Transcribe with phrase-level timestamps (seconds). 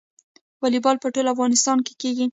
[0.61, 2.25] والیبال په ټول افغانستان کې کیږي.